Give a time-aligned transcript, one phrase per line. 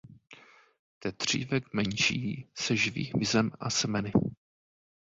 [0.99, 4.11] Tetřívek menší se živí hmyzem a semeny.